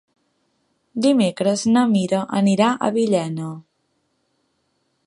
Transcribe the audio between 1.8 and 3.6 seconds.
Mira anirà a Villena.